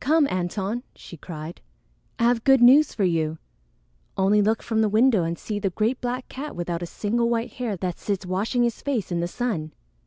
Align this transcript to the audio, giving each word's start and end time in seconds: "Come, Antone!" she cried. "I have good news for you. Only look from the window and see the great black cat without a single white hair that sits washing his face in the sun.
"Come, 0.00 0.26
Antone!" 0.28 0.82
she 0.94 1.18
cried. 1.18 1.60
"I 2.18 2.22
have 2.22 2.42
good 2.42 2.62
news 2.62 2.94
for 2.94 3.04
you. 3.04 3.36
Only 4.16 4.40
look 4.40 4.62
from 4.62 4.80
the 4.80 4.88
window 4.88 5.24
and 5.24 5.38
see 5.38 5.58
the 5.58 5.68
great 5.68 6.00
black 6.00 6.26
cat 6.30 6.56
without 6.56 6.82
a 6.82 6.86
single 6.86 7.28
white 7.28 7.52
hair 7.52 7.76
that 7.76 7.98
sits 7.98 8.24
washing 8.24 8.62
his 8.62 8.80
face 8.80 9.12
in 9.12 9.20
the 9.20 9.28
sun. 9.28 9.72